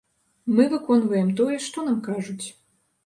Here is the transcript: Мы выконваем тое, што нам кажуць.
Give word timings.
Мы 0.59 0.63
выконваем 0.71 1.29
тое, 1.41 1.59
што 1.67 1.85
нам 1.91 2.01
кажуць. 2.09 2.45